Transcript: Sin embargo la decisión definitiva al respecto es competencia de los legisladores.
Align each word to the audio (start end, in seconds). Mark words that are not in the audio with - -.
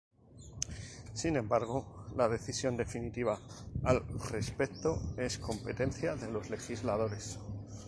Sin 1.13 1.35
embargo 1.35 2.07
la 2.17 2.27
decisión 2.27 2.75
definitiva 2.75 3.37
al 3.83 4.01
respecto 4.31 4.99
es 5.15 5.37
competencia 5.37 6.15
de 6.15 6.31
los 6.31 6.49
legisladores. 6.49 7.37